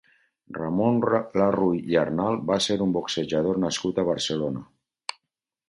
Ramon 0.57 0.95
Larruy 1.41 1.77
i 1.91 1.99
Arnal 2.05 2.39
va 2.53 2.59
ser 2.69 2.79
un 2.87 2.97
boxejador 2.97 3.63
nascut 3.67 4.01
a 4.01 4.09
Barcelona. 4.11 4.67